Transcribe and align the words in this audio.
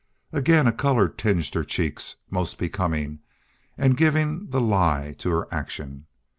Again 0.33 0.65
a 0.65 0.71
color 0.71 1.07
tinged 1.07 1.53
her 1.53 1.63
cheeks, 1.63 2.15
most 2.31 2.57
becoming, 2.57 3.19
and 3.77 3.95
giving 3.95 4.47
the 4.47 4.59
lie 4.59 5.13
to 5.19 5.29
her 5.29 5.47
action. 5.53 6.07